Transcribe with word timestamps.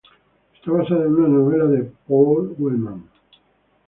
Está 0.55 0.71
basada 0.71 1.05
en 1.05 1.13
una 1.13 1.27
novela 1.27 1.65
de 1.65 1.91
Paul 2.07 2.55
Wellman. 2.57 3.03